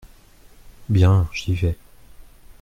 Bien, 0.89 1.27
j'y 1.31 1.53
vais. 1.53 1.77